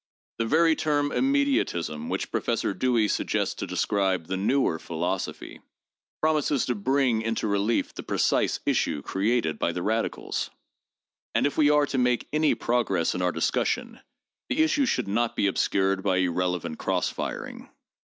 [0.39, 5.61] The very term' immediatism,' which Professor Dewey suggests to describe the 'newer' philosophy,
[6.23, 10.49] promises to bring into relief the precise issue created by the radicals.
[11.35, 13.99] And if we are to make any progress in our discussion,
[14.49, 17.69] this issue should not be obscured by irrelevant cross firing.